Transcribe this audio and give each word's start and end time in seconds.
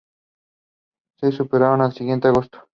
Se 1.19 1.31
separaron 1.31 1.81
el 1.85 1.93
siguiente 1.93 2.27
agosto. 2.27 2.67